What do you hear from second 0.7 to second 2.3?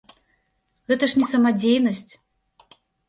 Гэта ж не самадзейнасць!